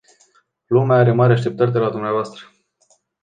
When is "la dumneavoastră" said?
1.79-2.45